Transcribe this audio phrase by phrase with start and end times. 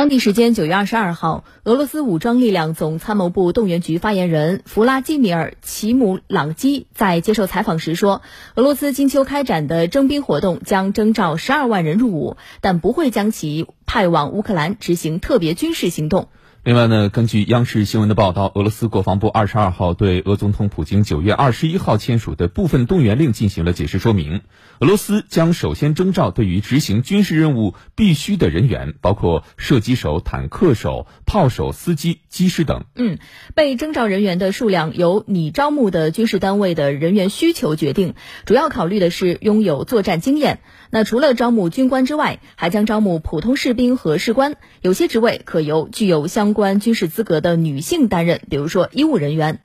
[0.00, 8.22] 当地时间九月二十二号，俄罗斯武装力量总参谋部动员局发言人弗拉基米尔·齐姆朗基在接受采访时说，
[8.54, 16.28] 俄罗斯今秋开展的征兵活动将征召十二万人入伍，但不会将其派往乌克兰执行特别军事行动。
[16.62, 24.42] 另外呢，根据央视新闻的报道，俄罗斯国防部二十二号对俄总统普京九月二十一号签署的部分动员令进行了解释说明。
[24.80, 32.84] 俄罗斯将首先征召对于执行军事任务必须的人员，包括射击手、坦克手、炮手、司机、机师等。
[32.94, 33.16] 嗯，
[33.54, 38.12] 被征召人员的数量由拟招募的军事单位的人员需求决定，
[38.44, 40.60] 主要考虑的是拥有作战经验。
[40.90, 49.58] 那除了招募军官之外，还将招募普通士兵和士官，有些职位可由具有相关军事资格的女性担任，比如说医务人员。